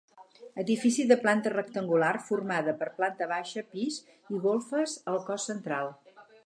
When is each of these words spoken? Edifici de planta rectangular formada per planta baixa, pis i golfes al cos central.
Edifici 0.61 1.03
de 1.11 1.17
planta 1.25 1.51
rectangular 1.55 2.09
formada 2.31 2.75
per 2.81 2.89
planta 2.97 3.29
baixa, 3.35 3.67
pis 3.75 4.01
i 4.37 4.43
golfes 4.49 5.01
al 5.15 5.25
cos 5.31 5.49
central. 5.55 5.99